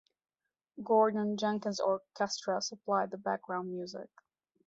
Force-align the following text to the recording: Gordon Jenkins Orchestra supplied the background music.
Gordon 0.83 1.37
Jenkins 1.37 1.79
Orchestra 1.79 2.59
supplied 2.59 3.11
the 3.11 3.19
background 3.19 3.69
music. 3.69 4.09